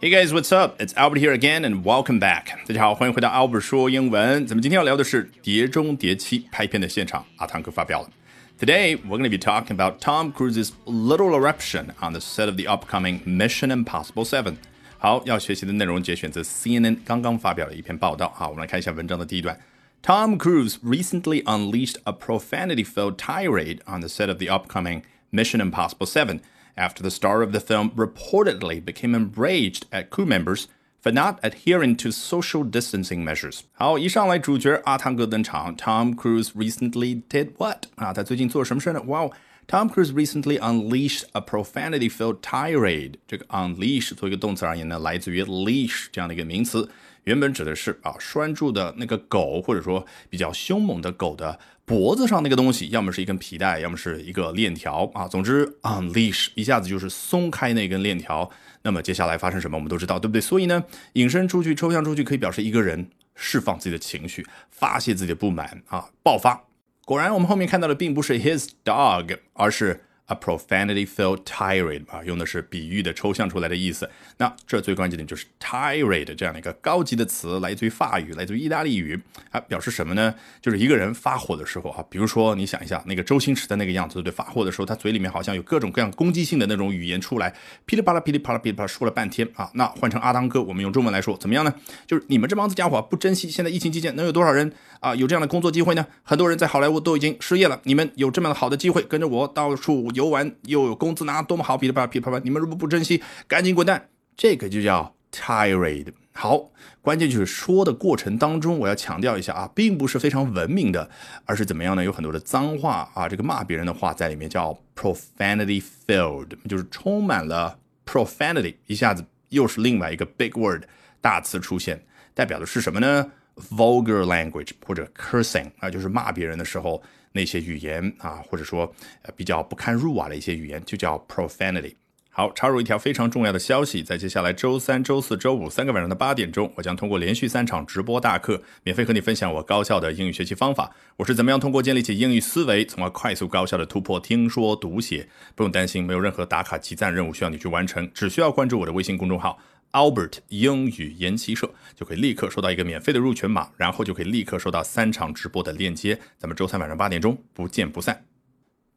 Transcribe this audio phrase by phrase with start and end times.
[0.00, 0.80] Hey guys, what's up?
[0.80, 2.46] It's Albert here again, and welcome back.
[2.66, 4.44] 大家好，欢迎回到 Albert 说英文。
[4.46, 8.10] 咱们今天要聊的是《碟中谍七》拍片的现场，阿汤哥发表了。
[8.58, 12.66] Today, we're going to be talking about Tom Cruise's little eruption on the set of the
[12.66, 14.56] upcoming Mission Impossible 7.
[14.98, 18.32] 好，要学习的内容节选自 CNN 刚刚发表的一篇报道。
[18.34, 19.58] 好，我们来看一下文章的第一段。
[20.02, 26.40] Tom Cruise recently unleashed a profanity-filled tirade on the set of the upcoming Mission Impossible 7
[26.76, 30.64] after the star of the film reportedly became enraged at crew members
[31.02, 33.60] for not adhering to social distancing measures.
[33.72, 38.12] 好，一上来主角阿汤哥登场，Tom Cruise recently did what 啊？
[38.12, 39.02] 他最近做什么事呢？
[39.02, 43.14] Wow。Tom Cruise recently unleashed a profanity-filled tirade。
[43.28, 46.90] 这个 unleash 作为一个动词而言呢，来自于 leash 这样的一个名词，
[47.27, 55.27] 原本指的是啊拴住的那个狗，或者说比较凶猛的狗的脖子上那个东西，要么是一根皮带，要么是一个链条啊。
[55.27, 58.49] 总之，unleash 一下子就是松开那根链条。
[58.83, 60.39] 那么接下来发生什么，我们都知道，对不对？
[60.39, 60.81] 所以呢，
[61.13, 66.63] 引申出去、抽象出去，可以表示一个人释放自己的情绪，发泄自己的不满啊，爆发。
[67.03, 70.05] 果然，我们后面看到的并不是 his dog，而是。
[70.27, 74.09] A profanity-filled tirade 啊，用的是比喻的抽象出来的意思。
[74.37, 79.19] 那这最关键的就是 tirade 这样的一个高级的词，来自于法语，来自于意大利语
[79.51, 80.33] 啊，表示什么呢？
[80.61, 84.31] 就是一个人发火的时候啊，比如说你想一下那个周星驰的那个样子，对？
[84.31, 89.71] 发火的时候，他嘴里面好像有各种各样攻击性的那种语言出来，噼里啪啦、噼里啪啦、噼里啪啦说了半天啊。
[89.73, 91.73] 那换成阿当哥，我们用中文来说怎么样呢？
[92.05, 96.05] 就是你们这帮子家伙不珍惜现在疫情期间能有多少人啊有这样的工作机会呢？
[96.23, 100.11] 很多人在好莱坞都已经失业了，你们有这么好的机会跟着我到处。
[100.17, 101.77] 游玩又有工资拿，多么好！
[101.77, 104.09] 噼里啪啦噼里啪啦，你们如果不珍惜，赶紧滚蛋！
[104.35, 106.07] 这个就叫 tirade。
[106.33, 111.07] 好，关键就是说的过程当中，我要强调一下啊，并不是非常文明的，
[111.45, 112.03] 而是怎么样呢？
[112.03, 118.75] 有很多的脏话啊，这个骂别人的话在里面叫 profanity filled，就是充满了 profanity。
[118.87, 120.83] 一下子又是另外一个 big word
[121.21, 123.31] 大词出现，代表的是什么呢
[123.71, 127.01] ？vulgar language 或者 cursing 啊，就是骂别人的时候。
[127.33, 128.91] 那些语言啊，或者说
[129.21, 131.93] 呃比较不堪入耳的一些语言，就叫 profanity。
[132.31, 140.95] 好，插入一条非常重要的消息，在接下来周三、周四周五三个晚上的八点钟，我将通过连续三场直播大课，免费和你分享我高效的英语学习方法。
[141.17, 145.27] 我是怎么样通过建立起英语思维，从而快速高效的突破听说读写？
[145.53, 149.59] 不用担心，没有任何打卡集赞任务需要你去完成，只需要关注我的微信公众号。
[149.91, 156.19] Albert 英语研习社就可以立刻收到一个免费的入群码，然后就可以立刻收到三场直播的链接。
[156.37, 158.25] 咱们周三晚上八点钟不见不散。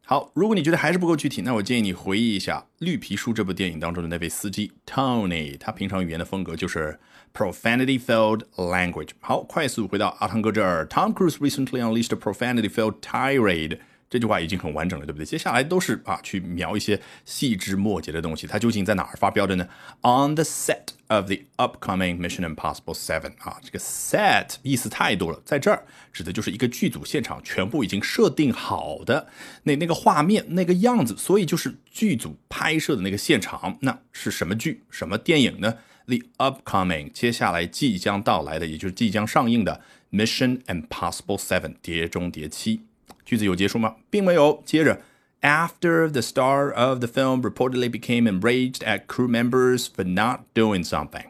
[0.04, 6.98] 好，如果你觉得还是不够具体，那我建议你回忆一下《绿皮书》这部电影当中的那位司机 Tony，他平常语言的风格就是
[7.32, 9.10] profanity-filled language。
[9.20, 13.78] 好，快速回到阿汤哥这儿，Tom Cruise recently unleashed a profanity-filled tirade。
[14.10, 15.24] 这句话已经很完整了，对不对？
[15.24, 18.44] 接下来都是啊，去描一些细枝末节的东西。
[18.44, 19.68] 它究竟在哪儿发飙的呢
[20.02, 29.28] ？On the set of the upcoming Mission Impossible Seven 啊，这个 set 意思太多了，在这儿指的就是一个剧组现场全部已经设定好的
[29.62, 33.78] 那那个画面那个样子，所以就是剧组拍摄的那个现场。
[33.82, 34.82] 那是什么剧？
[34.90, 35.76] 什么电影呢
[36.06, 42.86] ？The upcoming 接下来即将到来的，也就是即将上映的 Mission Impossible Seven 碟中谍七。
[43.24, 43.96] 句子有结束吗？
[44.10, 44.62] 并没有。
[44.64, 45.00] 接着
[45.40, 51.24] ，After the star of the film reportedly became enraged at crew members for not doing something，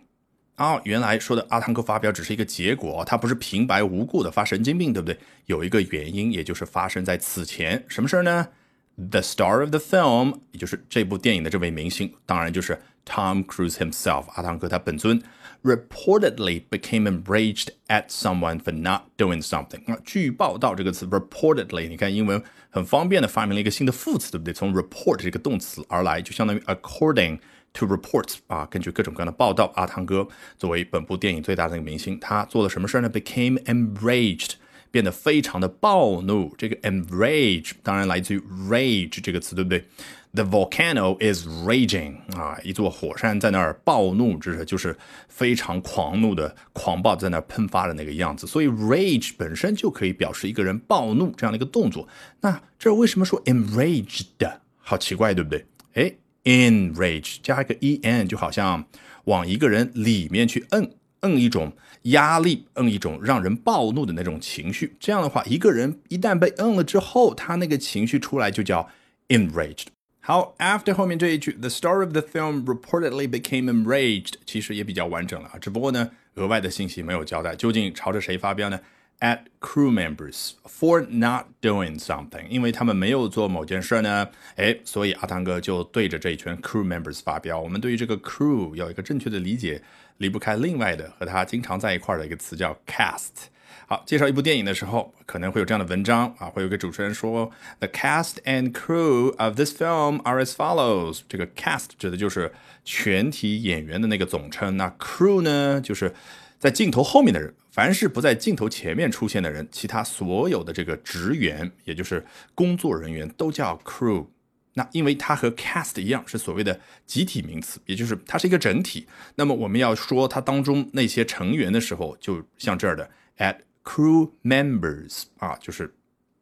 [0.56, 5.18] 啊，原来说的阿汤哥发飙只是一个结果，他不是平白无故的发神经病，对不对？
[5.46, 8.48] 有一个原因，也就是发生在此前，什么事儿呢
[8.96, 15.21] ？The star of the film，也就是这部电影的这位明星，当然就是 Tom Cruise himself，阿汤哥他本尊。
[15.63, 22.39] reportedly became enraged at someone for not doing something 啊，据报道这个词 reportedly，你看英文
[22.69, 24.53] 很方便的发明了一个新的副词，对不对？
[24.53, 27.39] 从 report 这个动词而来，就相当于 according
[27.73, 33.09] to reports 啊，根据各种各样的报道，阿汤哥作为本部电影最大的那个明星，他做了什么事呢？
[33.09, 34.51] became enraged。
[34.90, 36.54] 变得非常的暴怒。
[36.56, 39.84] 这个 enrage 当然来自于 rage 这个词，对不对
[40.32, 44.96] ？The volcano is raging 啊，一座火山在那儿暴怒，这是就是
[45.28, 48.46] 非常狂怒的狂暴在那儿喷发的那个样子。
[48.46, 52.08] 所以 rage 本身就可以表示一个人暴怒这样的一个动作。
[52.40, 54.52] 那这为什么说 enraged？
[54.78, 55.66] 好奇怪，对不对？
[55.94, 56.12] 哎
[56.44, 58.84] ，enrage 加一个 e n，就好像
[59.24, 60.90] 往一个人里面去摁。
[61.20, 61.72] 摁，一种
[62.02, 64.94] 压力，摁，一种让人暴怒的那种情绪。
[64.98, 68.88] 这样的话，一个人一旦被摁了之后，他那个情绪出来就叫
[69.28, 69.86] enraged。
[70.22, 78.78] 好，after 后面这一句，the star of the film reportedly became enraged，其实也比较完整了啊，只不过呢，额外的信息没有交代，究竟朝着谁发飙呢
[79.20, 87.60] at crew members for not doing something，因为他们没有做某件事呢，哎，所以阿汤哥就对着这一群 crew members 发飙。
[87.60, 89.82] 我们对于这个 crew 有一个正确的理解，
[90.18, 93.48] 离不开另外的和他经常在一块的一个词叫 cast。
[93.86, 97.50] 好，介绍一部电影的时候，可能会有这样的文章啊，会有个主持人说
[97.80, 101.22] ，The cast and crew of this film are as follows。
[101.28, 102.52] 这个 cast 指的就是
[102.84, 106.14] 全体演员的那个总称，那 crew 呢，就是
[106.60, 112.24] 在镜头后面的人，凡是不在镜头前面出现的人，其他所有的这个职员，也就是
[112.54, 114.26] 工作人员，都叫 crew。
[114.74, 119.06] 那因为它和 cast 一样，是所谓的集体名词，也就是它是一个整体。
[119.36, 123.56] 那么我们要说它当中那些成员的时候，就像这儿的 at。
[123.82, 125.92] Crew members 啊，就是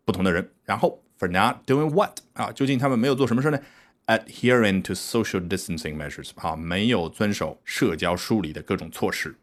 [0.05, 0.51] 不同的人。
[0.65, 3.59] 然后 for not doing what 啊，究竟他们没有做什么事呢
[4.07, 9.37] ？Adhering to social distancing measures 啊，没有遵守社交疏离的各种措施。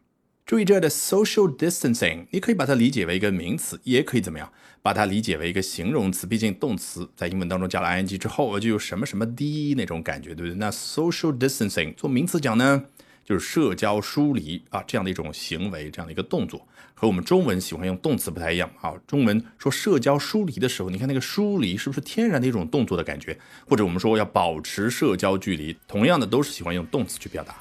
[0.46, 4.48] 注意这的 social distancing，你可以把它理解为一个名词，也可以怎么样？
[4.84, 6.28] 把它理解为一个形容词。
[6.28, 10.54] 毕竟动词在英文当中加了 ing 之后，就有什么什么的那种感觉，对不对？
[10.58, 12.84] 那 social distancing 做名词讲呢？
[13.24, 18.94] 就是社交疏离啊，这样的一种行为，这样的一个动作，和我们中文喜欢用动词不太一样啊。
[19.08, 23.36] 中文说社交疏离的时候，你看那个疏离是不是天然的一种动作的感觉？
[23.68, 27.56] 或者我们说要保持社交距离，同样的都是喜欢用动词去表达。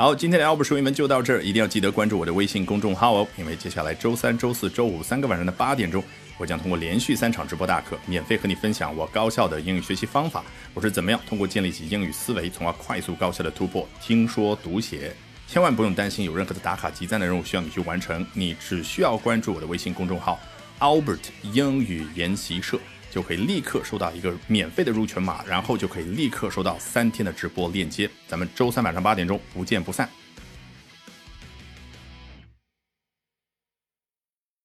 [0.00, 6.00] 好，今天的 Albert 说英文就到这儿，一定要记得关注我的微信公众号哦，因为接下来周三、周四周五三个晚上的八点钟。
[6.36, 10.44] 我将通过连续三场直播大课，免费和你分享我高效的英语学习方法。
[10.72, 15.12] 我是怎么样通过建立起英语思维，从而快速高效的突破听说读写。
[15.48, 20.38] 千万不用担心有任何的打卡集赞的任务需要你去完成，你只需要关注我的微信公众号
[20.78, 22.78] Albert 英语研习社，
[23.10, 28.08] 就可以立刻收到一个免费的入群码，然后就可以立刻收到三天的直播链接。
[28.26, 30.08] 咱们周三晚上八点钟不见不散。